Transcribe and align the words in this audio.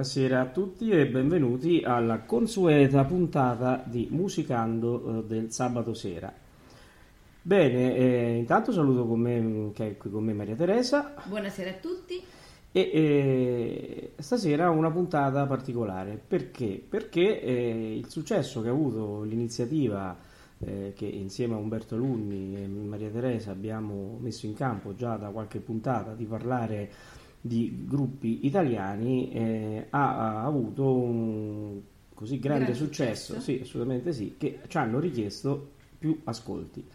Buonasera 0.00 0.40
a 0.40 0.46
tutti 0.46 0.88
e 0.88 1.06
benvenuti 1.08 1.82
alla 1.84 2.20
consueta 2.20 3.04
puntata 3.04 3.84
di 3.84 4.08
Musicando 4.10 5.18
eh, 5.18 5.24
del 5.24 5.52
sabato 5.52 5.92
sera. 5.92 6.32
Bene, 7.42 7.94
eh, 7.96 8.36
intanto 8.38 8.72
saluto 8.72 9.06
con 9.06 9.20
me, 9.20 9.70
che 9.74 9.88
è 9.88 9.96
qui 9.98 10.08
con 10.08 10.24
me 10.24 10.32
Maria 10.32 10.54
Teresa. 10.54 11.12
Buonasera 11.26 11.68
a 11.68 11.74
tutti. 11.74 12.18
E 12.72 12.80
eh, 12.80 14.12
stasera 14.16 14.70
una 14.70 14.90
puntata 14.90 15.44
particolare 15.44 16.18
perché? 16.26 16.82
Perché 16.88 17.42
eh, 17.42 17.94
il 17.98 18.08
successo 18.08 18.62
che 18.62 18.68
ha 18.68 18.72
avuto 18.72 19.20
l'iniziativa 19.20 20.16
eh, 20.60 20.94
che 20.96 21.04
insieme 21.04 21.52
a 21.52 21.58
Umberto 21.58 21.98
Lunni 21.98 22.56
e 22.56 22.66
Maria 22.66 23.10
Teresa 23.10 23.50
abbiamo 23.50 24.16
messo 24.18 24.46
in 24.46 24.54
campo 24.54 24.94
già 24.94 25.16
da 25.16 25.28
qualche 25.28 25.58
puntata 25.58 26.14
di 26.14 26.24
parlare 26.24 26.90
di 27.40 27.84
gruppi 27.86 28.46
italiani 28.46 29.32
eh, 29.32 29.86
ha, 29.90 30.40
ha, 30.40 30.44
avuto 30.44 30.92
un 30.92 31.80
così 32.14 32.38
grande, 32.38 32.64
grande 32.64 32.78
successo, 32.78 33.34
successo, 33.34 33.40
sì, 33.40 33.60
assolutamente 33.62 34.12
sì, 34.12 34.34
che 34.36 34.60
ci 34.66 34.76
hanno 34.76 34.98
richiesto 34.98 35.70
più 35.98 36.20
ascolti. 36.24 36.86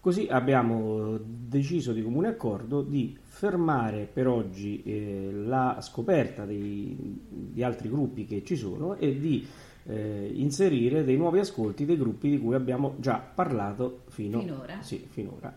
Così 0.00 0.26
abbiamo 0.30 1.18
deciso 1.22 1.92
di 1.92 2.02
comune 2.02 2.28
accordo 2.28 2.80
di 2.80 3.14
fermare 3.22 4.08
per 4.10 4.28
oggi 4.28 4.82
eh, 4.82 5.30
la 5.30 5.78
scoperta 5.82 6.46
dei, 6.46 6.96
di 7.28 7.62
altri 7.62 7.90
gruppi 7.90 8.24
che 8.24 8.42
ci 8.42 8.56
sono 8.56 8.94
e 8.94 9.18
di 9.18 9.46
eh, 9.84 10.30
inserire 10.32 11.04
dei 11.04 11.18
nuovi 11.18 11.40
ascolti 11.40 11.84
dei 11.84 11.98
gruppi 11.98 12.30
di 12.30 12.38
cui 12.38 12.54
abbiamo 12.54 12.94
già 12.98 13.18
parlato 13.18 14.04
fino, 14.08 14.40
finora. 14.40 14.80
Sì, 14.80 15.06
finora. 15.06 15.54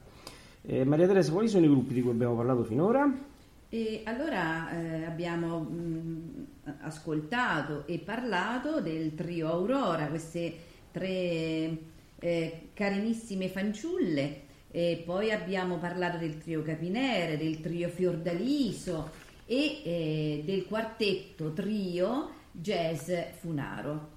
Eh, 0.61 0.83
Maria 0.83 1.07
Teresa, 1.07 1.31
quali 1.31 1.47
sono 1.47 1.65
i 1.65 1.69
gruppi 1.69 1.93
di 1.93 2.01
cui 2.01 2.11
abbiamo 2.11 2.35
parlato 2.35 2.63
finora? 2.63 3.31
E 3.73 4.03
allora 4.03 4.69
eh, 4.69 5.03
abbiamo 5.03 5.61
mh, 5.61 6.45
ascoltato 6.81 7.87
e 7.87 7.97
parlato 7.97 8.81
del 8.81 9.15
trio 9.15 9.49
Aurora, 9.49 10.09
queste 10.09 10.55
tre 10.91 11.77
eh, 12.19 12.67
carinissime 12.71 13.49
fanciulle, 13.49 14.41
e 14.69 15.01
poi 15.03 15.31
abbiamo 15.31 15.77
parlato 15.77 16.19
del 16.19 16.37
trio 16.37 16.61
Capinere, 16.61 17.35
del 17.35 17.61
trio 17.61 17.89
Fiordaliso 17.89 19.09
e 19.47 19.81
eh, 19.83 20.43
del 20.45 20.65
quartetto 20.65 21.51
trio 21.53 22.29
Jazz 22.51 23.09
Funaro. 23.39 24.09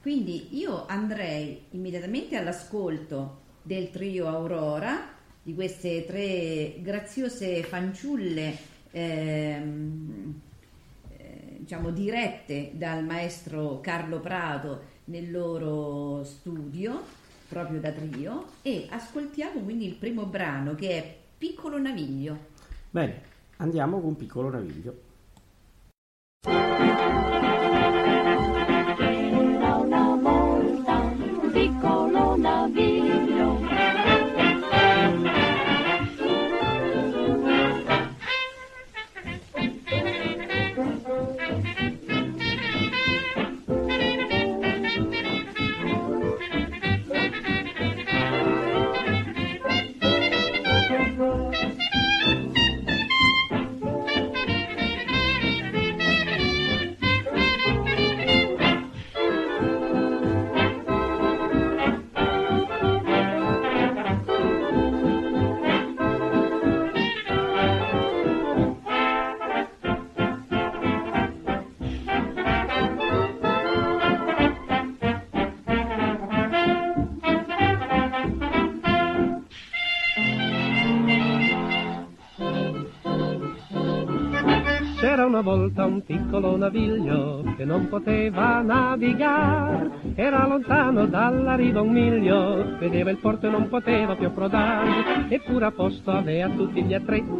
Quindi 0.00 0.56
io 0.56 0.86
andrei 0.86 1.64
immediatamente 1.72 2.38
all'ascolto 2.38 3.42
del 3.60 3.90
trio 3.90 4.26
Aurora, 4.26 5.12
di 5.42 5.52
queste 5.52 6.06
tre 6.06 6.80
graziose 6.80 7.62
fanciulle 7.62 8.72
ehm, 8.96 10.40
eh, 11.18 11.56
diciamo, 11.58 11.90
dirette 11.90 12.70
dal 12.74 13.04
maestro 13.04 13.80
Carlo 13.80 14.20
Prato 14.20 14.94
nel 15.04 15.30
loro 15.30 16.24
studio, 16.24 17.02
proprio 17.48 17.78
da 17.78 17.92
trio, 17.92 18.46
e 18.62 18.86
ascoltiamo 18.88 19.60
quindi 19.60 19.86
il 19.86 19.94
primo 19.94 20.24
brano 20.24 20.74
che 20.74 20.88
è 20.90 21.16
Piccolo 21.36 21.78
Naviglio. 21.78 22.54
Bene, 22.90 23.20
andiamo 23.58 24.00
con 24.00 24.16
Piccolo 24.16 24.48
Naviglio. 24.48 25.04
Una 85.26 85.40
volta 85.40 85.84
un 85.84 86.02
piccolo 86.04 86.56
naviglio 86.56 87.42
che 87.56 87.64
non 87.64 87.88
poteva 87.88 88.60
navigare, 88.62 89.90
era 90.14 90.46
lontano 90.46 91.06
dalla 91.06 91.56
riva 91.56 91.80
un 91.80 91.90
miglio, 91.90 92.76
vedeva 92.78 93.10
il 93.10 93.18
porto 93.18 93.48
e 93.48 93.50
non 93.50 93.68
poteva 93.68 94.14
più 94.14 94.26
approdare, 94.28 95.26
eppure 95.28 95.64
a 95.66 95.72
posto 95.72 96.12
aveva 96.12 96.48
tutti 96.50 96.82
gli 96.82 96.94
attrezzi, 96.94 97.35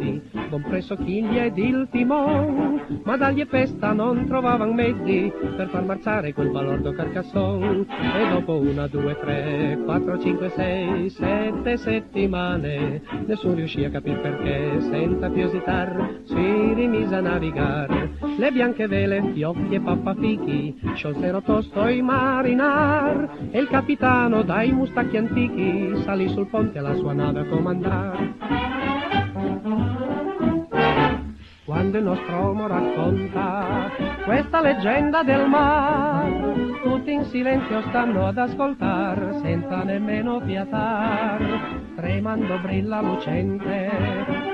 compreso 0.49 0.95
chiglia 0.95 1.45
ed 1.45 1.57
il 1.57 1.87
timon, 1.91 3.01
ma 3.03 3.17
dagli 3.17 3.41
e 3.41 3.45
pesta 3.45 3.93
non 3.93 4.25
trovavano 4.27 4.73
mezzi 4.73 5.31
per 5.55 5.69
far 5.69 5.83
marciare 5.83 6.33
quel 6.33 6.49
balordo 6.49 6.91
carcasson, 6.93 7.85
e 7.89 8.29
dopo 8.29 8.57
una, 8.57 8.87
due, 8.87 9.17
tre, 9.19 9.79
quattro, 9.83 10.19
cinque, 10.19 10.49
sei, 10.49 11.09
sette 11.09 11.77
settimane, 11.77 13.01
nessuno 13.25 13.55
riuscì 13.55 13.83
a 13.83 13.89
capire 13.89 14.17
perché, 14.17 14.81
senza 14.81 15.29
più 15.29 15.43
esitar, 15.43 16.21
si 16.25 16.73
rimise 16.73 17.15
a 17.15 17.21
navigare 17.21 17.87
mare. 17.87 18.11
Le 18.37 18.51
bianche 18.51 18.87
vele, 18.87 19.31
fiocchi 19.33 19.75
e 19.75 19.79
pappafichi, 19.79 20.79
sciolsero 20.95 21.41
tosto 21.41 21.87
i 21.87 22.01
marinar, 22.01 23.49
e 23.51 23.59
il 23.59 23.67
capitano 23.67 24.43
dai 24.43 24.71
mustacchi 24.71 25.17
antichi 25.17 26.01
salì 26.03 26.27
sul 26.29 26.47
ponte 26.47 26.79
alla 26.79 26.95
sua 26.95 27.13
nave 27.13 27.41
a 27.41 27.45
comandare. 27.45 28.76
Quando 31.77 31.99
il 31.99 32.05
nostro 32.05 32.35
uomo 32.37 32.65
racconta 32.65 33.91
questa 34.25 34.61
leggenda 34.61 35.21
del 35.21 35.47
mar, 35.47 36.27
tutti 36.81 37.11
in 37.11 37.23
silenzio 37.25 37.83
stanno 37.83 38.25
ad 38.25 38.39
ascoltar, 38.39 39.37
senza 39.43 39.83
nemmeno 39.83 40.39
fiatar. 40.39 41.39
Tremando 41.95 42.57
brilla 42.63 42.99
lucente, 43.01 43.91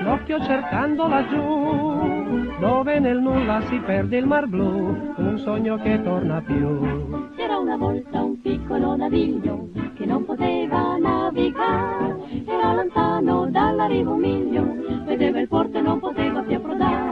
l'occhio 0.02 0.38
cercando 0.44 1.08
laggiù, 1.08 2.58
dove 2.60 2.98
nel 2.98 3.20
nulla 3.20 3.62
si 3.68 3.78
perde 3.78 4.18
il 4.18 4.26
mar 4.26 4.46
blu, 4.46 5.14
un 5.16 5.38
sogno 5.38 5.78
che 5.78 6.02
torna 6.02 6.42
più. 6.42 7.32
C'era 7.36 7.56
una 7.56 7.78
volta 7.78 8.22
un 8.22 8.38
piccolo 8.42 8.96
naviglio 8.96 9.70
che 9.94 10.04
non 10.04 10.26
poteva 10.26 10.98
navigare, 10.98 12.16
era 12.46 12.74
lontano 12.74 13.46
dalla 13.50 13.86
riva 13.86 14.10
un 14.10 14.20
miglio, 14.20 14.76
vedeva 15.04 15.40
il 15.40 15.48
porto 15.48 15.78
e 15.78 15.80
non 15.80 16.00
poteva 16.00 16.40
più 16.42 16.56
approdare, 16.56 17.03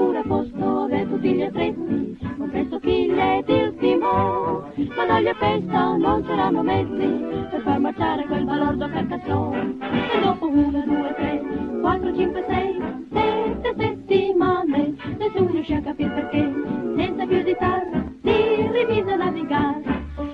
eppure 0.00 0.18
a 0.18 0.22
posto 0.22 0.88
di 0.90 1.08
tutti 1.08 1.32
gli 1.34 1.42
attrezzi, 1.42 2.18
compreso 2.38 2.78
chiglia 2.78 3.36
ed 3.36 3.48
il 3.48 3.76
timone, 3.78 4.88
ma 4.96 5.04
dagli 5.04 5.28
a 5.28 5.34
festa 5.34 5.96
non 5.96 6.24
c'erano 6.24 6.62
mezzi 6.62 7.46
per 7.50 7.60
far 7.62 7.78
marciare 7.78 8.24
quel 8.24 8.44
balordo 8.44 8.88
carcassone, 8.88 9.76
e 10.14 10.20
dopo 10.20 10.48
una, 10.48 10.84
due, 10.86 11.14
tre, 11.16 11.42
quattro, 11.80 12.14
cinque, 12.16 12.44
sei, 12.48 12.80
sette 13.12 13.74
settimane, 13.76 14.94
nessuno 15.18 15.50
riuscì 15.50 15.74
a 15.74 15.82
capire 15.82 16.08
perché, 16.08 16.52
senza 16.96 17.26
più 17.26 17.36
esitare, 17.36 18.14
si 18.22 18.70
rimise 18.72 19.12
a 19.12 19.16
navigare, 19.16 19.82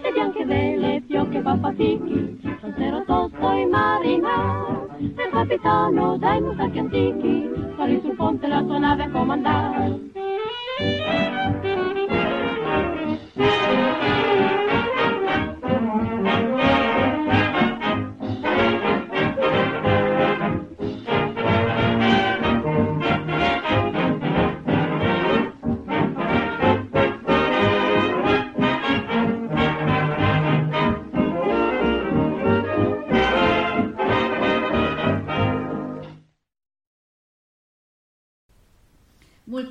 le 0.03 0.13
bianche 0.13 0.45
vele, 0.45 1.03
fiocche 1.09 1.39
e 1.39 1.43
pappafichi, 1.43 2.41
sero 2.77 3.03
tosto 3.05 3.51
i 3.51 3.67
marinai, 3.67 4.86
il 5.23 5.31
capitano 5.31 6.17
dai 6.19 6.41
mutacchi 6.41 6.79
antichi, 6.79 7.51
salì 7.77 8.01
sul 8.01 8.15
ponte 8.15 8.47
la 8.47 8.63
sua 8.65 8.79
nave 8.79 9.05
a 9.05 9.11
comandare. 9.11 10.15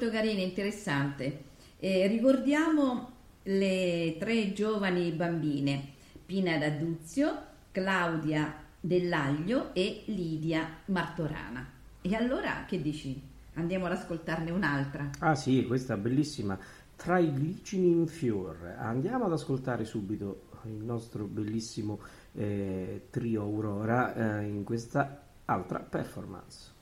Molto 0.05 0.09
carina, 0.09 0.41
interessante. 0.41 1.43
Eh, 1.79 2.07
ricordiamo 2.07 3.11
le 3.43 4.15
tre 4.19 4.53
giovani 4.53 5.11
bambine, 5.11 5.93
Pina 6.25 6.57
D'Aduzio, 6.57 7.35
Claudia 7.71 8.53
Dell'Aglio 8.79 9.73
e 9.73 10.03
Lidia 10.05 10.67
Martorana. 10.85 11.67
E 12.01 12.15
allora 12.15 12.65
che 12.67 12.81
dici? 12.81 13.19
Andiamo 13.55 13.85
ad 13.85 13.93
ascoltarne 13.93 14.51
un'altra. 14.51 15.09
Ah 15.19 15.35
sì, 15.35 15.65
questa 15.65 15.97
bellissima. 15.97 16.57
Tra 16.95 17.17
i 17.19 17.31
glicini 17.31 17.89
in 17.89 18.07
fior. 18.07 18.75
Andiamo 18.77 19.25
ad 19.25 19.31
ascoltare 19.31 19.85
subito 19.85 20.49
il 20.65 20.83
nostro 20.83 21.25
bellissimo 21.25 21.99
eh, 22.33 23.07
trio 23.09 23.41
Aurora 23.41 24.39
eh, 24.39 24.45
in 24.45 24.63
questa 24.63 25.21
altra 25.45 25.79
performance. 25.79 26.73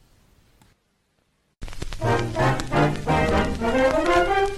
Thank 3.26 4.48
you. 4.48 4.53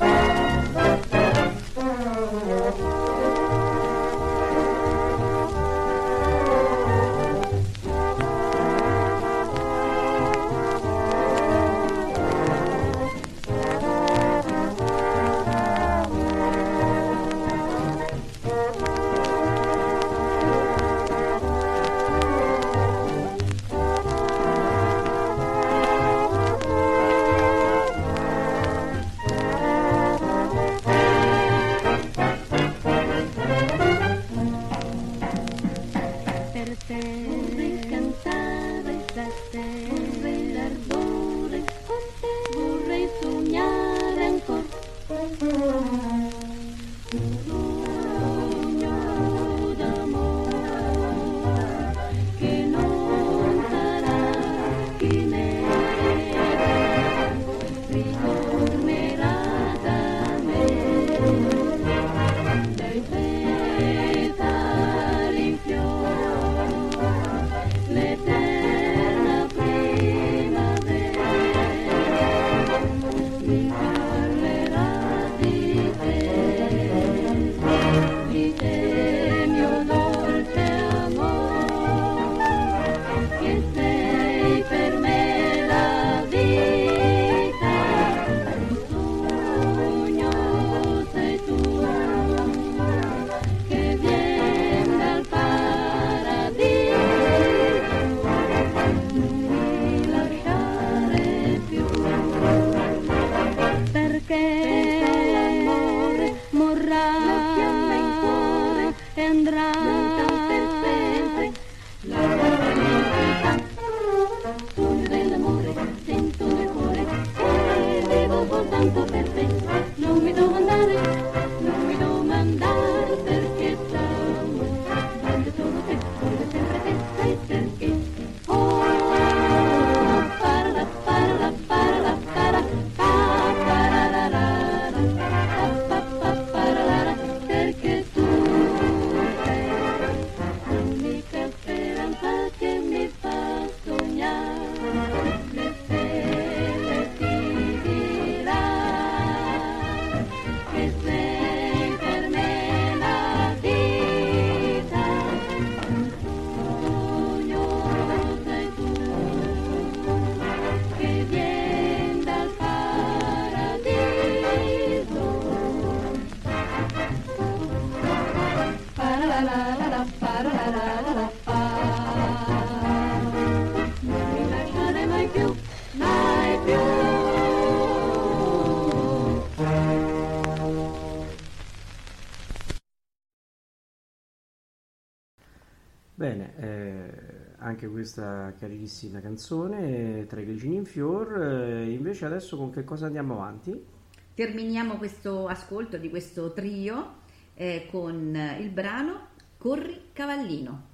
Anche 187.76 187.90
questa 187.90 188.54
carinissima 188.58 189.20
canzone, 189.20 190.26
Tra 190.28 190.40
i 190.40 190.46
glicini 190.46 190.78
in 190.78 190.86
fior, 190.86 191.42
eh, 191.42 191.92
invece 191.92 192.26
adesso 192.26 192.56
con 192.56 192.72
che 192.72 192.86
cosa 192.86 193.08
andiamo 193.08 193.34
avanti? 193.34 193.86
Terminiamo 194.34 194.96
questo 194.96 195.48
ascolto 195.48 195.98
di 195.98 196.10
questo 196.10 196.54
trio 196.54 197.16
eh, 197.54 197.88
con 197.92 198.34
il 198.60 198.70
brano 198.70 199.28
Corri 199.58 200.10
cavallino. 200.14 200.94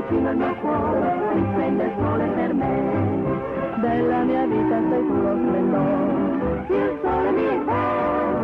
Vicino 0.00 0.28
al 0.30 0.36
mio 0.36 0.54
cuore, 0.56 1.14
mi 1.34 1.54
prende 1.54 1.84
il 1.84 1.92
sole 1.98 2.26
per 2.34 2.54
me. 2.54 2.68
Della 3.80 4.22
mia 4.24 4.46
vita 4.46 4.80
sei 4.88 5.06
tu 5.06 5.14
lo 5.14 5.36
splendore, 5.36 6.64
il 6.68 6.98
sole 7.02 7.30
mi 7.32 7.64
fa. 7.64 8.39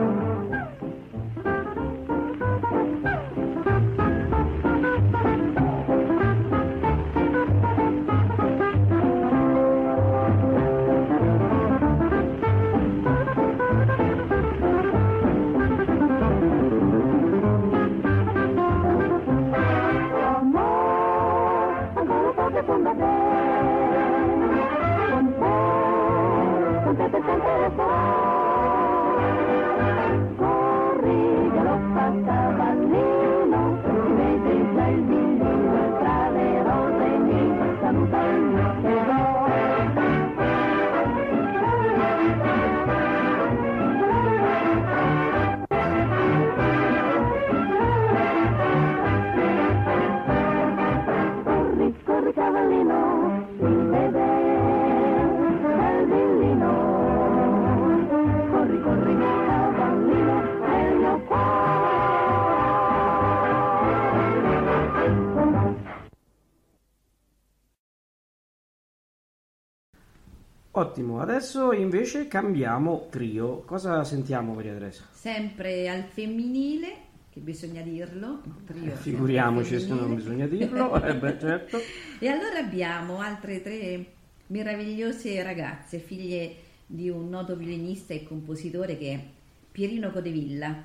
Ottimo, 70.78 71.20
adesso 71.20 71.72
invece 71.72 72.28
cambiamo 72.28 73.06
trio. 73.08 73.62
Cosa 73.62 74.04
sentiamo 74.04 74.52
Maria 74.52 74.74
Teresa? 74.74 75.04
Sempre 75.10 75.88
al 75.88 76.02
femminile, 76.02 76.96
che 77.30 77.40
bisogna 77.40 77.80
dirlo. 77.80 78.42
trio 78.66 78.82
sempre 78.82 78.96
Figuriamoci 78.96 79.80
se 79.80 79.88
non 79.88 80.14
bisogna 80.14 80.44
dirlo, 80.46 81.02
eh 81.02 81.16
beh, 81.16 81.38
certo. 81.38 81.78
E 82.18 82.28
allora 82.28 82.58
abbiamo 82.58 83.20
altre 83.20 83.62
tre 83.62 84.04
meravigliose 84.48 85.42
ragazze, 85.42 85.98
figlie 85.98 86.54
di 86.84 87.08
un 87.08 87.30
noto 87.30 87.56
violinista 87.56 88.12
e 88.12 88.24
compositore 88.24 88.98
che 88.98 89.12
è 89.14 89.24
Pierino 89.72 90.10
Codevilla. 90.10 90.76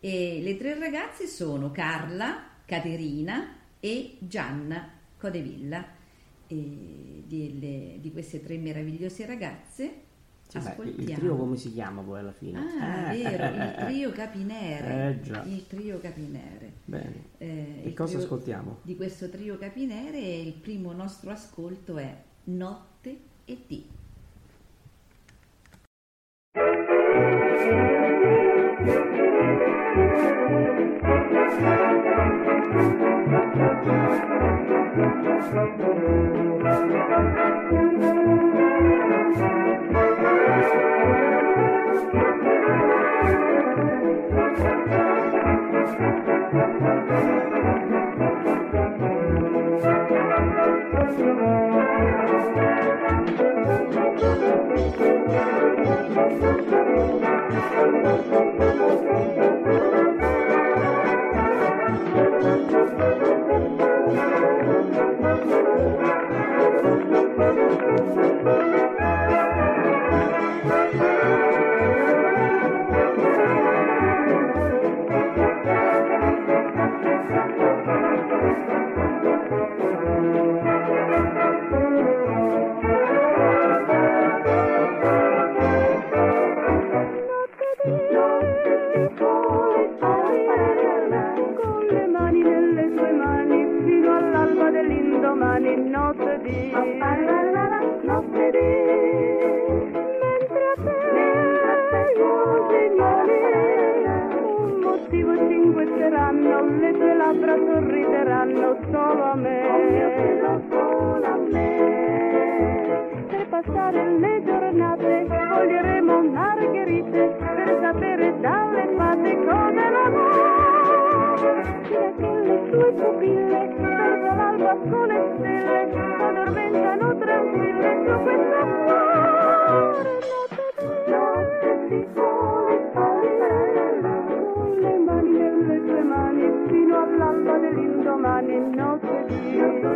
E 0.00 0.40
le 0.42 0.56
tre 0.56 0.78
ragazze 0.78 1.26
sono 1.26 1.70
Carla, 1.70 2.44
Caterina 2.64 3.56
e 3.78 4.16
Gianna 4.20 4.88
Codevilla. 5.18 5.84
Di, 6.46 7.98
di 8.00 8.12
queste 8.12 8.42
tre 8.42 8.56
meravigliose 8.58 9.26
ragazze 9.26 9.92
Sì, 10.48 10.56
ascoltiamo. 10.58 11.00
il 11.00 11.12
trio 11.16 11.36
come 11.36 11.56
si 11.56 11.72
chiama 11.72 12.02
poi 12.02 12.18
alla 12.20 12.32
fine? 12.32 12.58
Ah, 12.58 13.12
Eh, 13.12 13.22
vero, 13.22 13.42
eh, 13.44 13.48
il 13.56 13.62
eh, 13.62 13.84
trio 13.86 14.10
Capinere. 14.12 15.20
Eh. 15.22 15.48
Il 15.48 15.66
trio 15.66 15.98
Capinere. 16.00 16.72
Bene. 16.84 17.14
Eh, 17.38 17.80
E 17.84 17.94
cosa 17.94 18.18
ascoltiamo? 18.18 18.78
Di 18.82 18.94
questo 18.96 19.28
trio 19.30 19.56
Capinere 19.58 20.18
il 20.18 20.52
primo 20.52 20.92
nostro 20.92 21.30
ascolto 21.30 21.96
è 21.96 22.14
Notte 22.44 23.18
e 23.46 23.58
Dì. 23.66 23.86
Con 56.40 56.64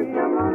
di 0.08 0.14
siamo 0.14 0.47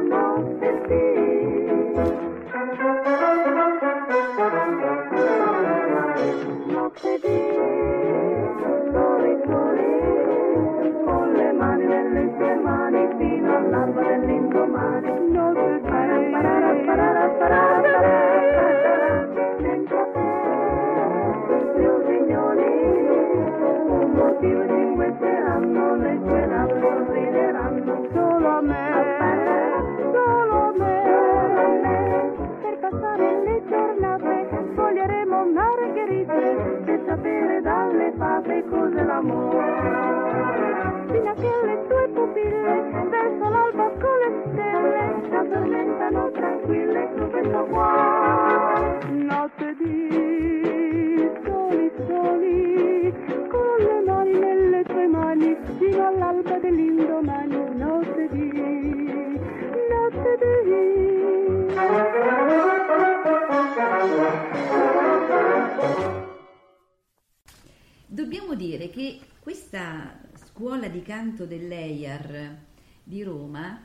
canto 71.33 71.45
dell'EIAR 71.45 72.57
di 73.03 73.23
Roma 73.23 73.81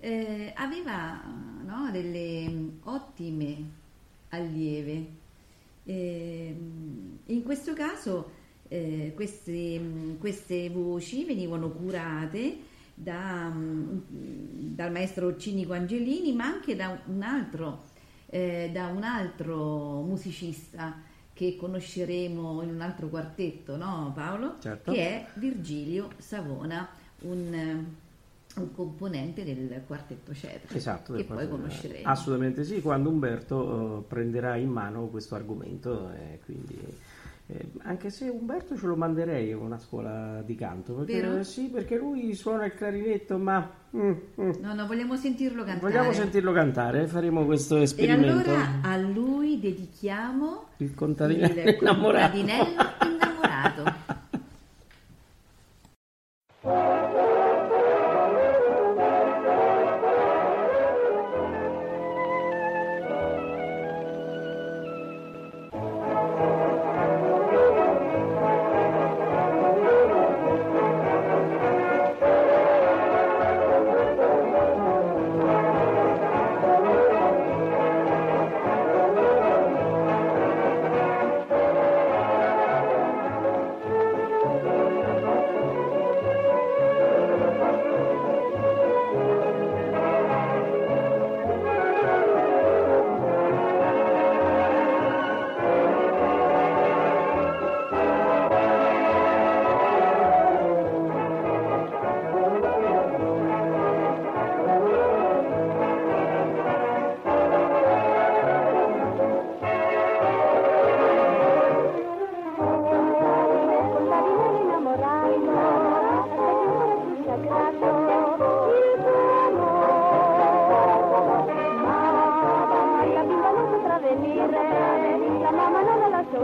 eh, 0.00 0.52
aveva 0.56 1.22
no, 1.64 1.90
delle 1.92 2.48
mm, 2.48 2.68
ottime 2.84 3.70
allieve. 4.30 5.06
Eh, 5.84 6.56
in 7.26 7.42
questo 7.44 7.72
caso 7.72 8.32
eh, 8.66 9.12
queste, 9.14 9.78
mm, 9.78 10.16
queste 10.16 10.70
voci 10.70 11.24
venivano 11.24 11.70
curate 11.70 12.58
da, 12.94 13.48
mm, 13.48 13.98
dal 14.74 14.90
maestro 14.90 15.36
Cinico 15.36 15.74
Angelini, 15.74 16.32
ma 16.32 16.46
anche 16.46 16.74
da 16.74 17.00
un 17.06 17.22
altro, 17.22 17.84
eh, 18.26 18.70
da 18.72 18.88
un 18.88 19.04
altro 19.04 20.02
musicista 20.02 21.00
che 21.38 21.54
conosceremo 21.54 22.62
in 22.62 22.70
un 22.70 22.80
altro 22.80 23.06
quartetto, 23.08 23.76
no 23.76 24.10
Paolo? 24.12 24.56
Certo. 24.58 24.90
Che 24.90 24.98
è 24.98 25.26
Virgilio 25.34 26.08
Savona, 26.16 26.88
un, 27.20 27.54
eh, 27.54 28.58
un 28.58 28.74
componente 28.74 29.44
del 29.44 29.82
quartetto 29.86 30.34
Cetra, 30.34 30.76
Esatto, 30.76 31.12
che 31.12 31.22
poi 31.22 31.48
conosceremo. 31.48 32.08
Assolutamente 32.08 32.64
sì, 32.64 32.82
quando 32.82 33.10
Umberto 33.10 34.00
eh, 34.00 34.02
prenderà 34.08 34.56
in 34.56 34.68
mano 34.68 35.06
questo 35.06 35.36
argomento, 35.36 36.10
eh, 36.10 36.40
quindi, 36.44 36.76
eh, 37.50 37.70
anche 37.84 38.10
se 38.10 38.28
Umberto 38.28 38.76
ce 38.76 38.86
lo 38.86 38.94
manderei 38.94 39.52
a 39.52 39.56
una 39.58 39.78
scuola 39.78 40.42
di 40.44 40.54
canto, 40.54 40.92
perché, 40.94 41.20
Vero? 41.20 41.42
sì, 41.42 41.68
perché 41.70 41.96
lui 41.96 42.34
suona 42.34 42.66
il 42.66 42.74
clarinetto, 42.74 43.38
ma 43.38 43.70
mm, 43.96 44.10
mm. 44.40 44.50
No, 44.60 44.74
no, 44.74 44.86
vogliamo 44.86 45.16
sentirlo 45.16 45.64
cantare. 45.64 45.90
vogliamo 45.92 46.12
sentirlo 46.12 46.52
cantare, 46.52 47.06
faremo 47.06 47.44
questo 47.46 47.78
E 47.78 47.82
esperimento. 47.82 48.50
allora 48.50 48.80
a 48.82 48.96
lui 48.98 49.58
dedichiamo 49.60 50.66
Il 50.78 50.94
contadinello 50.94 51.60
il 51.70 51.76
innamorato. 51.80 52.36
contadinello 52.36 52.82
innamorato. 53.02 53.97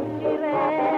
Non 0.05 0.94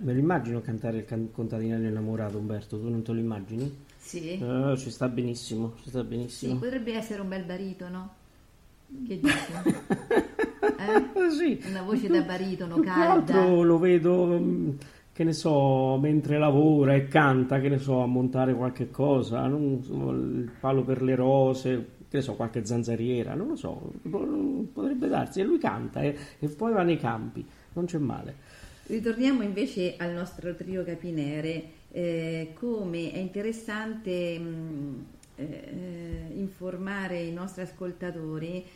me 0.00 0.12
lo 0.12 0.18
immagino 0.18 0.60
cantare 0.60 0.98
il 0.98 1.04
can- 1.04 1.30
contadinello 1.32 1.86
innamorato, 1.88 2.38
Umberto, 2.38 2.78
tu 2.78 2.88
non 2.88 3.02
te 3.02 3.12
lo 3.12 3.18
immagini? 3.18 3.72
Sì, 3.96 4.38
Eh, 4.38 4.74
ci 4.76 4.90
sta 4.90 5.08
benissimo, 5.08 5.74
ci 5.82 5.88
sta 5.90 6.00
sì, 6.02 6.06
benissimo. 6.06 6.56
potrebbe 6.56 6.94
essere 6.94 7.20
un 7.20 7.28
bel 7.28 7.44
baritono. 7.44 8.14
Che 9.06 9.20
dici? 9.20 9.34
Eh? 10.80 11.30
Sì. 11.30 11.60
Una 11.68 11.82
voce 11.82 12.08
da 12.08 12.22
baritono 12.22 12.78
calda. 12.80 13.12
altro 13.12 13.62
lo 13.62 13.78
vedo, 13.78 14.24
mm, 14.38 14.70
che 15.12 15.24
ne 15.24 15.32
so, 15.34 15.98
mentre 15.98 16.38
lavora 16.38 16.94
e 16.94 17.06
canta, 17.06 17.60
che 17.60 17.68
ne 17.68 17.78
so, 17.78 18.00
a 18.02 18.06
montare 18.06 18.54
qualche 18.54 18.90
cosa, 18.90 19.46
non 19.46 19.82
so, 19.82 20.10
il 20.10 20.50
palo 20.58 20.82
per 20.82 21.02
le 21.02 21.14
rose, 21.14 21.86
che 22.08 22.16
ne 22.16 22.22
so, 22.22 22.34
qualche 22.34 22.64
zanzariera, 22.64 23.34
non 23.34 23.48
lo 23.48 23.56
so, 23.56 23.92
po- 24.08 24.66
potrebbe 24.72 25.08
darsi. 25.08 25.40
E 25.40 25.44
lui 25.44 25.58
canta 25.58 26.00
e, 26.00 26.16
e 26.38 26.48
poi 26.48 26.72
va 26.72 26.82
nei 26.82 26.98
campi, 26.98 27.44
non 27.74 27.84
c'è 27.84 27.98
male. 27.98 28.34
Ritorniamo 28.90 29.44
invece 29.44 29.94
al 29.98 30.10
nostro 30.10 30.52
trio 30.56 30.82
capinere, 30.82 31.62
eh, 31.92 32.50
come 32.54 33.12
è 33.12 33.18
interessante 33.18 34.36
mh, 34.36 35.06
eh, 35.36 36.26
informare 36.34 37.20
i 37.20 37.32
nostri 37.32 37.62
ascoltatori 37.62 38.66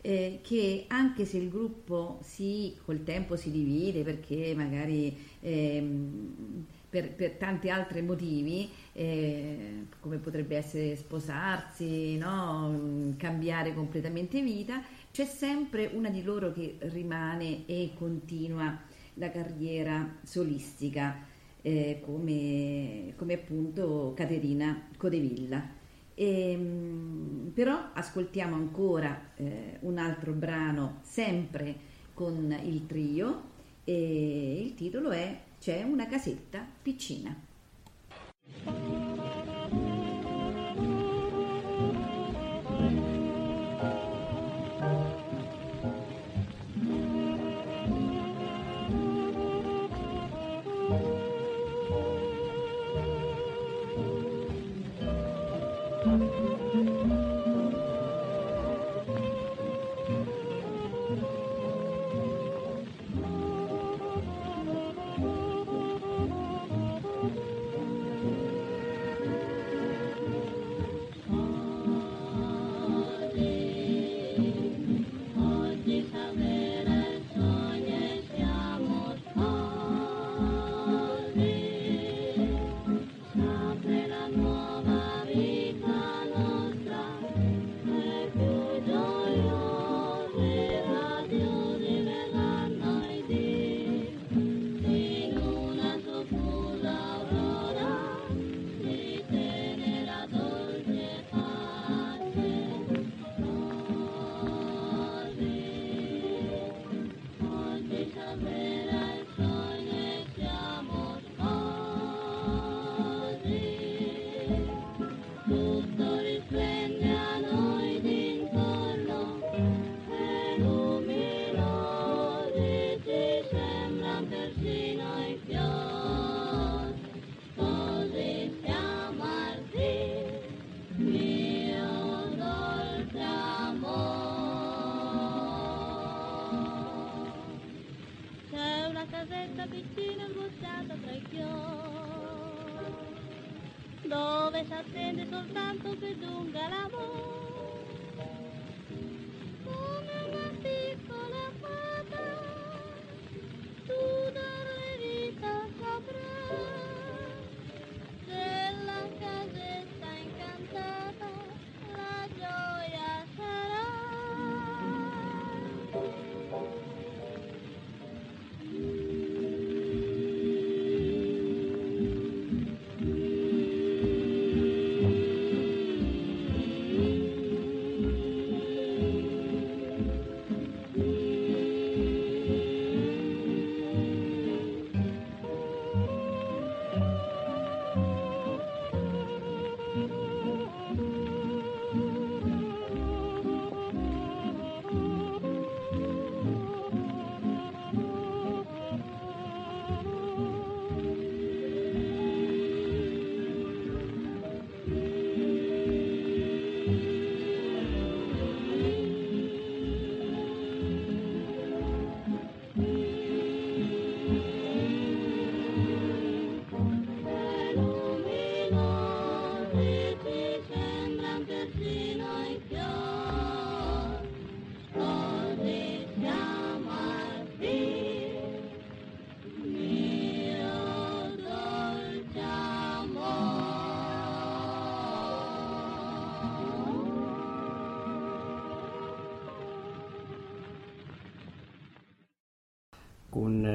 eh, 0.00 0.38
che 0.42 0.84
anche 0.86 1.24
se 1.24 1.38
il 1.38 1.48
gruppo 1.48 2.20
si, 2.22 2.76
col 2.84 3.02
tempo 3.02 3.34
si 3.34 3.50
divide 3.50 4.04
perché 4.04 4.54
magari 4.54 5.12
ehm, 5.40 6.66
per, 6.88 7.10
per 7.12 7.32
tanti 7.32 7.68
altri 7.68 8.00
motivi, 8.00 8.70
eh, 8.92 9.86
come 9.98 10.18
potrebbe 10.18 10.56
essere 10.56 10.94
sposarsi, 10.94 12.16
no? 12.16 12.68
Mm, 12.68 13.16
cambiare 13.16 13.74
completamente 13.74 14.40
vita, 14.40 14.80
c'è 15.10 15.24
sempre 15.24 15.90
una 15.92 16.10
di 16.10 16.22
loro 16.22 16.52
che 16.52 16.76
rimane 16.78 17.66
e 17.66 17.90
continua 17.96 18.92
la 19.14 19.30
carriera 19.30 20.18
solistica, 20.22 21.24
eh, 21.62 22.00
come, 22.04 23.14
come 23.16 23.34
appunto 23.34 24.12
Caterina 24.14 24.88
Codevilla. 24.96 25.82
Ehm, 26.14 27.50
però 27.54 27.90
ascoltiamo 27.92 28.54
ancora 28.54 29.32
eh, 29.36 29.78
un 29.80 29.98
altro 29.98 30.32
brano 30.32 31.00
sempre 31.02 31.92
con 32.14 32.56
il 32.62 32.86
trio 32.86 33.52
e 33.84 34.60
il 34.60 34.74
titolo 34.74 35.10
è 35.10 35.40
C'è 35.58 35.82
una 35.82 36.06
casetta 36.06 36.66
piccina. 36.82 37.53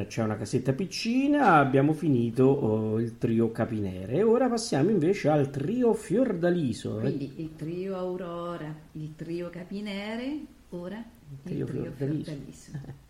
C'è 0.10 0.24
una 0.24 0.38
casetta 0.38 0.74
piccina 0.74 1.58
abbiamo 1.58 1.94
finito 1.94 2.44
oh, 2.46 3.00
il 3.00 3.20
trio 3.20 3.52
Capinere 3.52 4.14
e 4.14 4.24
ora 4.24 4.50
passiamo 4.50 4.90
invece 4.90 5.30
al 5.30 5.52
trio 5.52 5.94
Fiordaliso. 5.94 6.98
eh. 6.98 7.02
Quindi 7.02 7.32
il 7.36 7.56
trio 7.56 7.96
Aurora, 7.96 8.74
il 8.94 9.14
trio 9.16 9.52
Capinere, 9.52 10.40
ora 10.70 10.98
il 10.98 11.38
trio 11.44 11.66
trio, 11.66 11.84
Fiordaliso. 11.84 12.32
Fiordaliso. 12.32 12.72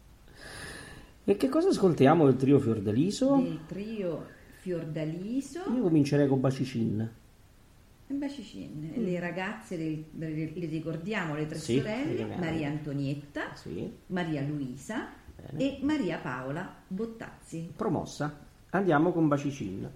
E 1.23 1.38
che 1.38 1.47
cosa 1.47 1.69
ascoltiamo 1.69 2.25
del 2.25 2.35
trio 2.35 2.59
Fiordaliso? 2.59 3.35
Del 3.38 3.59
trio 3.67 4.25
Fiordaliso 4.57 5.59
Io 5.73 5.83
comincerei 5.83 6.27
con 6.27 6.41
Bacicin. 6.41 7.09
Bacicin, 8.07 8.93
le 8.95 9.19
ragazze, 9.19 9.77
le, 9.77 10.03
le 10.17 10.65
ricordiamo 10.65 11.35
le 11.35 11.45
tre 11.45 11.59
Sì, 11.59 11.75
le 11.75 11.81
sorelle. 11.81 12.35
Maria 12.35 12.67
Antonietta, 12.69 13.53
Sì, 13.53 13.89
Maria 14.07 14.41
Luisa 14.41 15.18
Bene. 15.52 15.63
e 15.63 15.80
Maria 15.84 16.17
Paola 16.17 16.67
Bottazzi. 16.88 17.71
promossa. 17.75 18.47
Andiamo 18.71 19.12
con 19.12 19.28
Bacicin. 19.28 19.89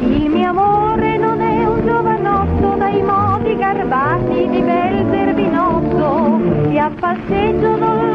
Il 0.00 0.30
mio 0.30 0.48
amore 0.50 1.18
non 1.18 1.40
è 1.40 1.66
un 1.66 1.84
giovanotto 1.84 2.76
dai 2.76 3.02
modi 3.02 3.56
garbati 3.56 4.48
di 4.48 4.62
bel 4.62 5.06
zerbinotto, 5.10 6.70
e 6.70 6.78
a 6.78 6.90
passeggio 6.90 7.76
non 7.76 8.05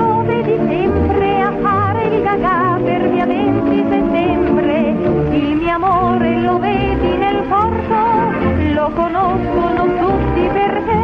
conoscono 8.94 9.86
tutti 10.00 10.48
per 10.54 10.84
te. 10.86 11.00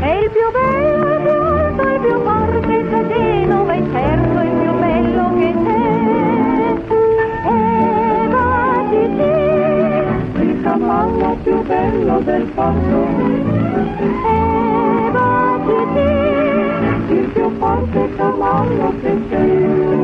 è 0.00 0.18
il 0.22 0.30
più 0.30 0.50
bello, 0.52 1.14
il 1.14 1.20
più 1.22 1.32
alto, 1.32 1.82
il 1.88 2.00
più 2.00 2.20
forte, 2.22 2.72
il 2.72 2.84
più 2.86 3.06
Genova, 3.08 3.74
il 3.74 3.86
certo, 3.92 4.40
il 4.40 4.50
più 4.60 4.72
bello 4.78 5.34
che 5.38 5.54
c'è. 5.64 5.82
E 7.46 8.28
vagiti, 8.28 9.32
il 10.42 10.60
cavallo 10.62 11.36
più 11.42 11.62
bello 11.62 12.18
del 12.20 12.44
posto. 12.54 13.06
E 14.26 15.10
vagiti, 15.12 16.08
il 17.14 17.26
più 17.32 17.50
forte 17.58 18.08
cavallo 18.16 18.92
che 19.00 19.18
c'è. 19.28 20.03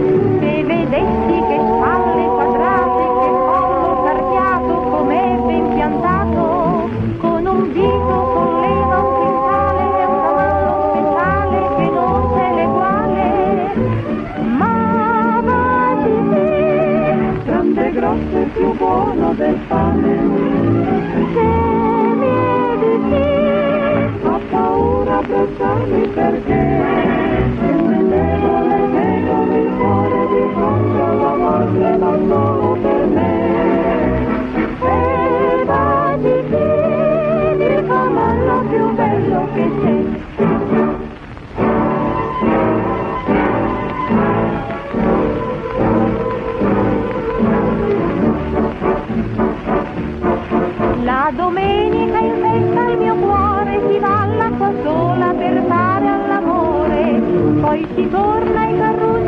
Chi 57.94 58.08
torna 58.08 58.60
ai 58.60 58.76
carrucci 58.76 59.20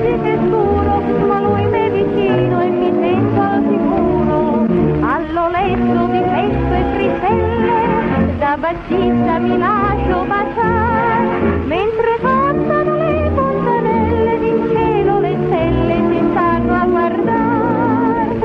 battista 8.62 9.38
mi 9.38 9.58
lascio 9.58 10.24
baciare, 10.24 11.40
mentre 11.64 12.18
cantano 12.20 12.96
le 12.96 13.30
fontanelle 13.34 14.38
di 14.38 14.52
cielo 14.72 15.18
le 15.18 15.36
stelle 15.46 15.94
si 16.08 16.28
stanno 16.30 16.74
a 16.74 16.86
guardare. 16.86 18.38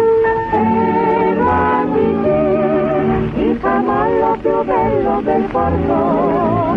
Fermati 0.50 2.18
te, 2.24 3.42
il 3.42 3.60
cavallo 3.60 4.38
più 4.42 4.64
bello 4.64 5.22
del 5.22 5.44
porto, 5.52 6.77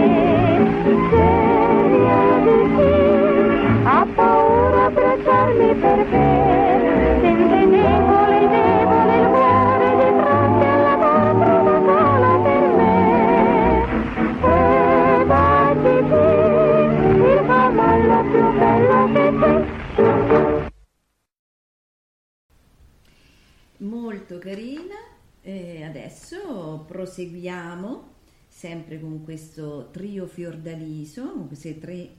Carina 24.41 24.95
e 25.39 25.83
adesso 25.83 26.83
proseguiamo 26.87 28.09
sempre 28.47 28.99
con 28.99 29.23
questo 29.23 29.89
trio 29.91 30.25
Fiordaliso, 30.25 31.31
con 31.31 31.47
queste 31.47 31.77
tre 31.77 32.09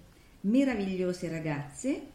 meravigliose 0.43 1.29
ragazze, 1.29 2.07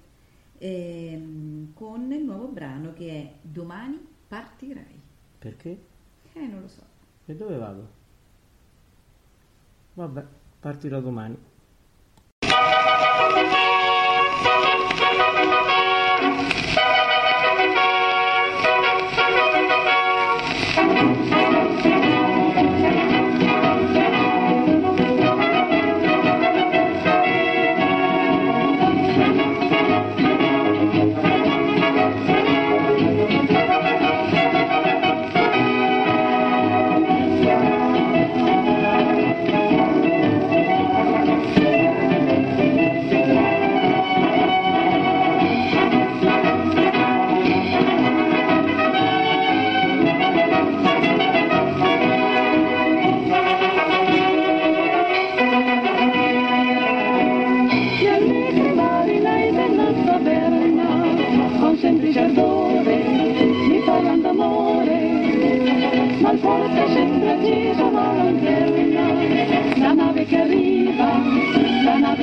ehm, 0.57 1.73
con 1.73 2.09
il 2.13 2.23
nuovo 2.23 2.47
brano 2.47 2.93
che 2.93 3.11
è 3.11 3.33
Domani 3.41 3.99
partirai. 4.27 5.01
Perché? 5.39 5.77
Eh, 6.33 6.47
non 6.47 6.61
lo 6.61 6.67
so. 6.69 6.83
E 7.25 7.35
dove 7.35 7.57
vado? 7.57 7.89
Vabbè, 9.93 10.25
partirò 10.59 11.01
domani. 11.01 11.37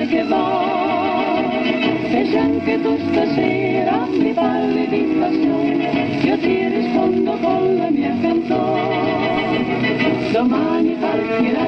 che 0.06 0.22
va. 0.24 0.62
E 2.08 2.22
c'è 2.30 2.38
anche 2.38 2.80
tu 2.80 2.96
stasera 3.10 4.06
mi 4.10 4.32
parli 4.32 4.88
di 4.88 5.16
passione, 5.18 6.20
io 6.22 6.38
ti 6.38 6.68
rispondo 6.68 7.32
con 7.38 7.76
la 7.76 7.90
mia 7.90 8.14
canzone. 8.20 9.52
Domani 10.32 10.96
partirà. 11.00 11.63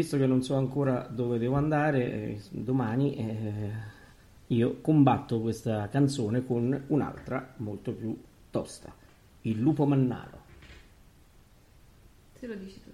Visto 0.00 0.16
che 0.16 0.24
non 0.24 0.42
so 0.42 0.54
ancora 0.54 1.06
dove 1.10 1.36
devo 1.36 1.56
andare, 1.56 2.10
eh, 2.10 2.40
domani 2.48 3.16
eh, 3.16 3.70
io 4.46 4.80
combatto 4.80 5.42
questa 5.42 5.90
canzone 5.90 6.42
con 6.42 6.84
un'altra 6.86 7.52
molto 7.58 7.92
più 7.92 8.18
tosta, 8.48 8.90
Il 9.42 9.60
lupo 9.60 9.84
mannaro. 9.84 10.40
Se 12.32 12.46
lo 12.46 12.54
dici 12.54 12.80
tu. 12.82 12.89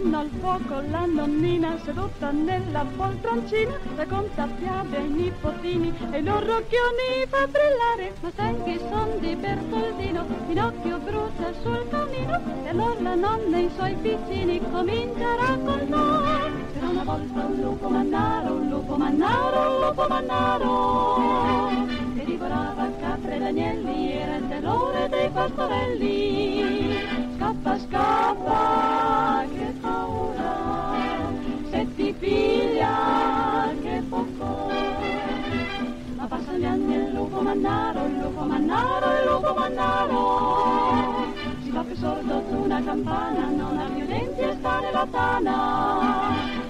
Vicino 0.00 0.18
al 0.18 0.30
fuoco 0.40 0.80
la 0.88 1.04
nonnina 1.04 1.76
seduta 1.84 2.30
nella 2.30 2.86
poltroncina 2.96 3.78
racconta 3.96 4.48
fiabe 4.58 4.96
ai 4.96 5.08
nipotini 5.10 5.92
e 6.10 6.18
i 6.20 6.22
loro 6.22 6.56
occhioni 6.56 7.26
fa 7.28 7.46
brillare. 7.46 8.14
Ma 8.22 8.30
sai 8.34 8.62
che 8.62 8.80
son 8.88 9.18
di 9.18 9.36
Bertoldino 9.36 10.24
Pinocchio 10.46 10.98
brucia 11.00 11.52
sul 11.60 11.86
camino 11.90 12.40
e 12.64 12.68
allora 12.70 13.00
la 13.00 13.14
nonna 13.14 13.58
e 13.58 13.60
i 13.64 13.70
suoi 13.76 13.94
piccini 13.96 14.58
comincia 14.70 15.32
a 15.32 15.36
raccontare 15.36 16.52
c'era 16.72 16.88
una 16.88 17.04
volta 17.04 17.44
un 17.44 17.60
lupo 17.60 17.88
mannaro 17.90 18.52
un 18.54 18.68
lupo 18.68 18.96
mannaro 18.96 19.60
un 19.60 19.86
lupo 19.86 20.06
mannaro 20.08 21.68
che 22.16 22.24
divorava 22.24 22.90
capre 22.98 23.36
ed 23.36 23.42
agnelli 23.42 24.12
era 24.12 24.36
il 24.36 24.48
terrore 24.48 25.08
dei 25.10 25.28
pastorelli 25.28 26.89
scappa 27.60 27.78
scappa 27.78 29.44
che 29.52 29.74
paura. 29.80 30.54
Se 31.70 31.94
ti 31.94 32.14
piglia 32.18 33.68
che 33.82 34.02
poco. 34.08 34.70
Ma 36.16 36.26
passano 36.26 36.58
gli 36.58 36.64
anni 36.64 36.94
il 36.94 37.12
lupo 37.12 37.40
mannaro 37.40 38.06
il 38.06 38.18
lupo 38.18 38.44
mannaro 38.44 39.06
il 39.06 39.24
lupo 39.30 39.54
mannaro. 39.54 41.32
Si 41.62 41.70
fa 41.70 41.82
più 41.82 41.96
sordo 41.96 42.42
una 42.48 42.82
campana 42.82 43.48
non 43.50 43.78
ha 43.78 43.84
più 43.94 44.06
denti 44.06 44.40
e 44.40 44.56
sta 44.58 44.80
nella 44.80 45.06
tana. 45.10 46.08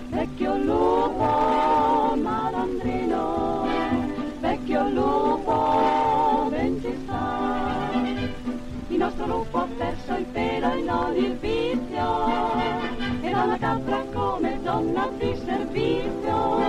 Vecchio 0.08 0.56
lupo 0.56 2.16
malandrino 2.16 3.68
vecchio 4.40 4.88
lupo 4.88 6.09
nostro 9.00 9.26
lupo 9.26 9.56
ha 9.56 9.66
perso 9.78 10.12
il 10.12 10.26
pelo 10.26 10.72
e 10.72 10.80
non 10.82 11.16
il 11.16 11.34
vizio. 11.38 12.52
Era 13.22 13.44
una 13.44 13.56
capra 13.56 14.04
come 14.12 14.60
donna 14.62 15.08
di 15.16 15.34
servizio. 15.42 16.60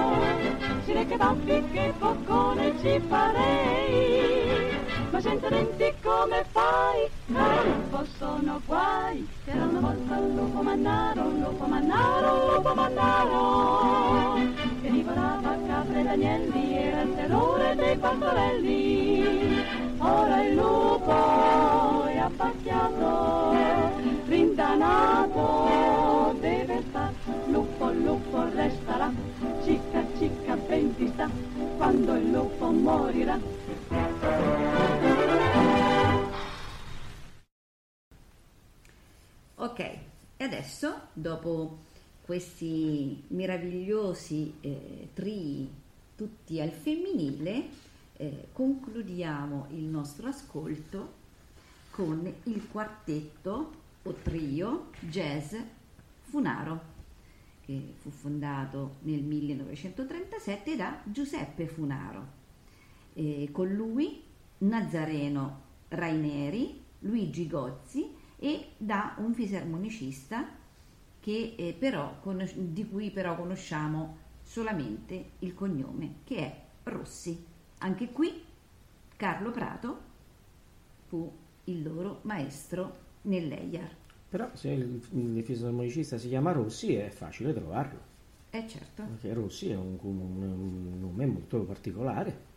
Si 0.85 0.93
reca 0.93 1.17
baffi 1.17 1.61
che 1.73 1.93
boccone 1.99 2.73
ci 2.79 3.01
farei. 3.09 4.79
Ma 5.09 5.19
senza 5.19 5.49
denti 5.49 5.93
come 6.01 6.45
fai? 6.51 7.09
Caro 7.33 7.63
lupo 7.63 8.05
sono 8.17 8.61
guai. 8.65 9.27
Era 9.43 9.65
una 9.65 9.79
volta 9.81 10.17
un 10.17 10.35
lupo 10.35 10.61
mannaro 10.61 11.21
un 11.23 11.39
lupo 11.41 11.65
mannaro 11.65 12.33
un 12.33 12.53
lupo 12.55 12.73
mannaro. 12.73 14.35
Che 14.81 14.89
divorava 14.89 15.57
capre 15.67 15.99
ed 15.99 16.07
agnelli 16.07 16.77
era 16.77 17.01
il 17.01 17.13
terrore 17.13 17.75
dei 17.75 17.97
pastorelli 17.97 19.80
ora 20.01 20.43
il 20.43 20.55
lupo 20.55 22.03
è 22.05 22.17
abbacchiato 22.17 23.91
rintanato 24.25 26.35
deve 26.39 26.81
star 26.89 27.13
lupo 27.47 27.91
lupo 27.91 28.43
resterà 28.53 29.11
cicca 29.63 30.03
cicca 30.17 30.55
ben 30.55 30.95
ti 30.95 31.07
sta. 31.07 31.29
Quando 31.77 32.15
il 32.15 32.31
lupo 32.31 32.71
morirà. 32.71 33.39
Ok, 39.55 39.79
e 39.79 40.43
adesso, 40.43 41.01
dopo 41.13 41.77
questi 42.25 43.23
meravigliosi 43.27 44.55
eh, 44.61 45.09
trii 45.13 45.69
tutti 46.15 46.59
al 46.59 46.71
femminile, 46.71 47.65
eh, 48.21 48.49
concludiamo 48.53 49.65
il 49.71 49.85
nostro 49.85 50.27
ascolto 50.27 51.19
con 51.89 52.31
il 52.43 52.67
quartetto 52.69 53.79
o 54.03 54.13
trio 54.13 54.89
jazz 54.99 55.55
Funaro, 56.21 56.81
che 57.65 57.95
fu 57.99 58.11
fondato 58.11 58.97
nel 59.01 59.23
1937 59.23 60.75
da 60.75 61.01
Giuseppe 61.03 61.65
Funaro. 61.65 62.39
E 63.13 63.49
con 63.51 63.73
lui 63.73 64.21
Nazareno 64.59 65.61
Raineri, 65.87 66.79
Luigi 66.99 67.47
Gozzi 67.47 68.07
e 68.37 68.73
da 68.77 69.15
un 69.17 69.33
fisarmonicista 69.33 70.47
che, 71.19 71.55
eh, 71.57 71.75
però, 71.77 72.19
conos- 72.19 72.53
di 72.53 72.87
cui 72.87 73.09
però 73.09 73.35
conosciamo 73.35 74.17
solamente 74.43 75.31
il 75.39 75.55
cognome, 75.55 76.17
che 76.23 76.37
è 76.37 76.61
Rossi. 76.83 77.49
Anche 77.83 78.11
qui 78.11 78.43
Carlo 79.17 79.51
Prato 79.51 79.99
fu 81.07 81.31
il 81.65 81.83
loro 81.83 82.19
maestro 82.23 82.97
nell'EIAR. 83.23 83.89
Però 84.29 84.49
se 84.53 84.69
il, 84.69 85.01
il 85.11 85.43
fisarmonicista 85.43 86.17
si 86.17 86.27
chiama 86.29 86.51
Rossi 86.51 86.95
è 86.95 87.09
facile 87.09 87.53
trovarlo, 87.53 87.99
Eh 88.51 88.65
certo. 88.67 89.03
perché 89.03 89.33
Rossi 89.33 89.69
è 89.71 89.75
un, 89.75 89.97
un- 90.01 90.41
un 90.41 90.99
nome 90.99 91.25
molto 91.25 91.59
particolare. 91.63 92.49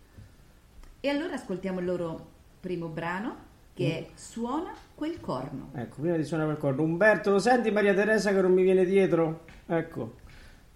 E 1.01 1.09
allora 1.09 1.35
ascoltiamo 1.35 1.81
il 1.81 1.87
loro 1.87 2.27
primo 2.61 2.89
brano 2.89 3.53
che 3.75 3.99
è 3.99 4.07
Suona 4.15 4.73
quel 4.95 5.21
corno. 5.21 5.71
Ecco, 5.75 6.01
prima 6.01 6.17
di 6.17 6.25
suonare 6.25 6.51
quel 6.51 6.61
corno, 6.61 6.83
Umberto, 6.83 7.31
lo 7.33 7.39
senti 7.39 7.71
Maria 7.73 7.93
Teresa 7.93 8.31
che 8.33 8.41
non 8.41 8.53
mi 8.53 8.63
viene 8.63 8.85
dietro? 8.85 9.45
Ecco, 9.67 10.15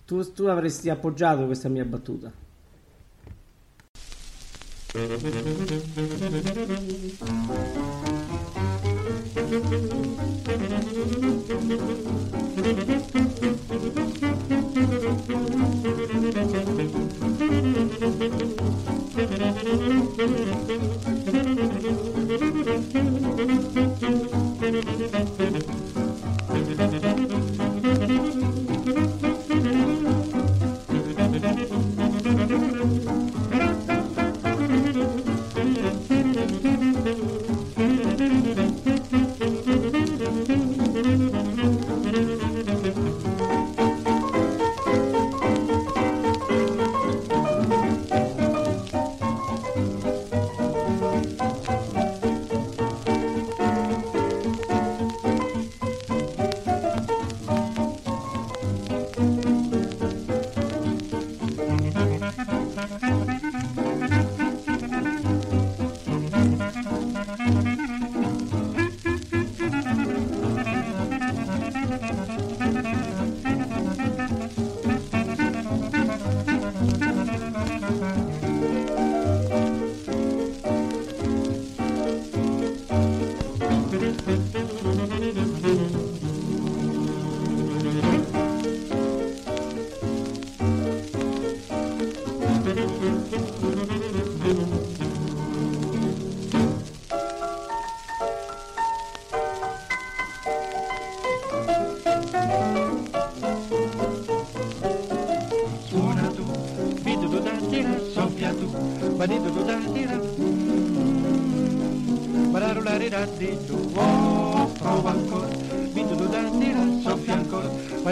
tu, 0.05 0.33
tu 0.33 0.45
avresti 0.45 0.91
appoggiato 0.91 1.47
questa 1.47 1.69
mia 1.69 1.85
battuta. 1.85 2.33
Thank 4.99 5.23
you. 12.89 13.08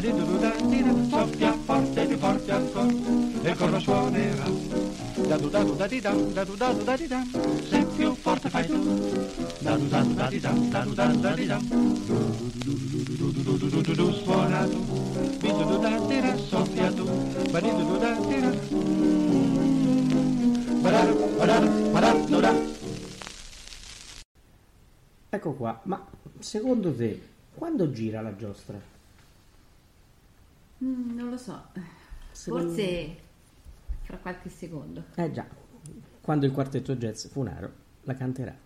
di 0.00 0.12
dudatira 0.12 0.92
soffia 1.08 1.52
forte 1.64 2.02
e 2.02 2.06
di 2.06 2.16
forte 2.16 2.52
ancora. 2.52 2.86
E 3.42 3.50
il 3.50 3.56
coro 3.56 3.78
suonerà 3.78 4.44
da 5.26 5.36
du 5.38 5.48
da 5.48 5.62
du 5.62 5.74
da 5.74 5.86
di 5.86 6.00
da 6.00 6.10
da 6.12 6.44
du 6.44 6.54
da 6.54 6.72
du 6.72 6.84
da 6.84 6.96
di 6.96 7.06
da 7.06 7.24
se 7.68 7.86
più 7.96 8.14
forte 8.14 8.50
fai 8.50 8.66
tu. 8.66 8.76
Da 9.60 9.76
du 9.76 9.88
da 9.88 10.02
du 10.02 10.12
da 10.14 10.28
di 10.28 10.40
da 10.40 10.50
da 10.50 10.80
du 10.84 10.94
da 10.94 11.06
du 11.06 11.20
da 11.20 11.34
di 11.34 11.46
da 11.46 11.58
du 13.94 14.12
suona 14.12 14.66
tu 14.66 14.84
mi 15.40 15.50
du 15.50 15.64
du 15.64 15.78
da 15.78 16.06
tira 16.06 16.36
soffia 16.36 16.92
tu. 16.92 17.04
Ma 17.50 17.60
di 17.60 17.70
du 17.70 17.98
da 17.98 18.16
tira 18.28 18.50
badar 20.82 21.08
badar 21.38 21.68
badar 21.92 22.16
du 22.26 22.40
da 22.40 22.54
Ecco 25.28 25.52
qua, 25.52 25.80
ma 25.84 26.06
secondo 26.38 26.94
te 26.94 27.20
quando 27.54 27.90
gira 27.92 28.20
la 28.20 28.34
giostra? 28.36 28.95
Lo 31.36 31.42
so, 31.42 31.62
Secondo- 32.32 32.68
forse 32.68 33.16
fra 34.04 34.16
qualche 34.16 34.48
secondo. 34.48 35.04
Eh 35.16 35.30
già, 35.32 35.46
quando 36.22 36.46
il 36.46 36.52
quartetto 36.52 36.96
jazz 36.96 37.26
Funaro 37.26 37.70
la 38.04 38.14
canterà. 38.14 38.56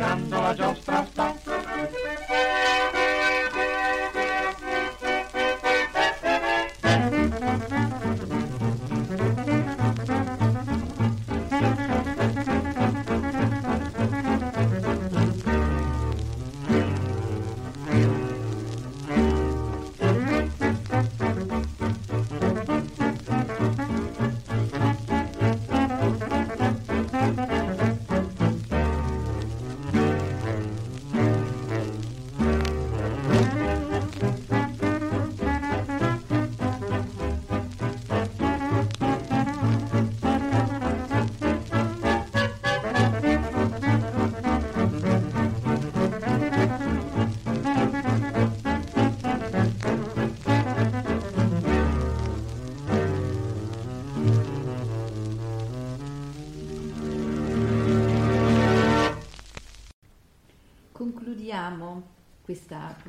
Gne 0.00 0.06
girando 0.06 0.40
la 0.40 0.54
giostra 0.54 1.04
sta 1.04 1.34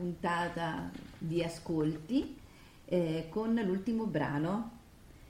puntata 0.02 0.90
di 1.16 1.44
ascolti 1.44 2.36
eh, 2.86 3.28
con 3.30 3.54
l'ultimo 3.64 4.06
brano 4.06 4.80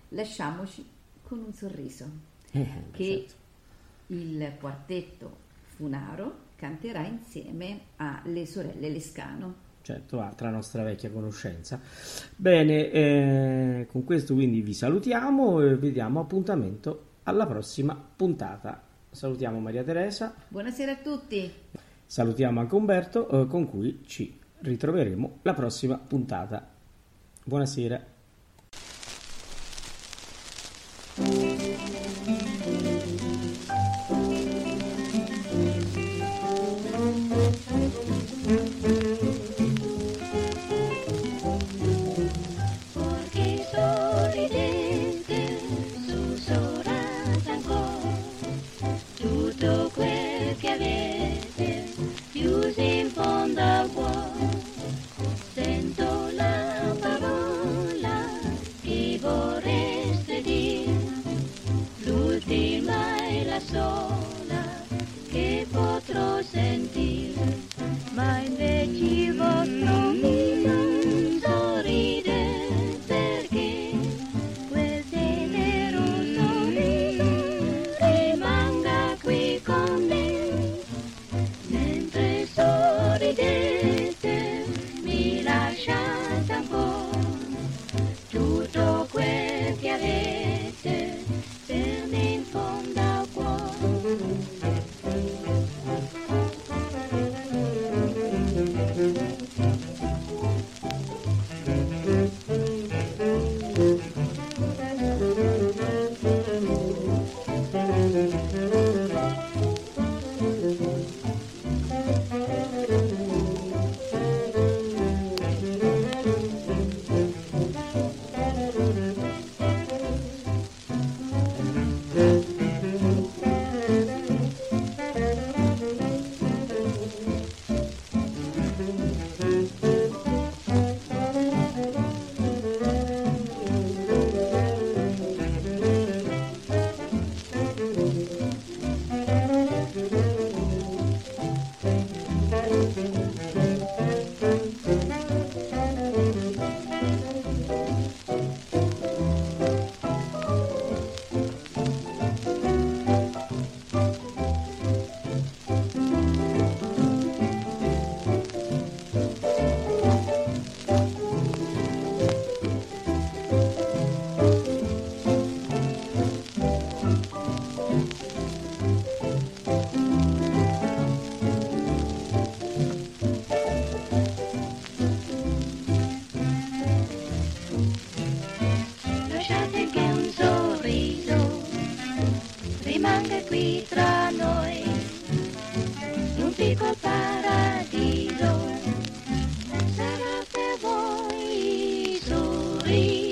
Lasciamoci 0.09 0.85
con 1.21 1.39
un 1.39 1.53
sorriso 1.53 2.05
Eh, 2.51 2.67
che 2.91 3.25
certo. 3.27 3.33
il 4.13 4.53
quartetto 4.59 5.37
Funaro 5.75 6.49
canterà 6.55 7.05
insieme 7.05 7.79
alle 7.97 8.45
sorelle 8.45 8.89
Lescano. 8.89 9.69
Certo, 9.81 10.19
altra 10.21 10.49
nostra 10.51 10.83
vecchia 10.83 11.09
conoscenza. 11.09 11.79
Bene, 12.35 12.91
eh, 12.91 13.87
con 13.89 14.03
questo 14.03 14.33
quindi 14.35 14.61
vi 14.61 14.73
salutiamo 14.73 15.61
e 15.61 15.75
vi 15.77 15.91
diamo 15.91 16.19
appuntamento 16.19 17.05
alla 17.23 17.47
prossima 17.47 17.95
puntata. 17.95 18.83
Salutiamo 19.09 19.59
Maria 19.59 19.83
Teresa, 19.83 20.33
Buonasera 20.49 20.91
a 20.91 20.97
tutti! 20.97 21.51
salutiamo 22.05 22.59
anche 22.59 22.75
Umberto 22.75 23.29
eh, 23.29 23.47
con 23.47 23.69
cui 23.69 24.01
ci 24.05 24.39
ritroveremo 24.61 25.39
la 25.41 25.53
prossima 25.53 25.97
puntata. 25.97 26.69
Buonasera. 27.43 28.10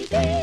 day. 0.09 0.38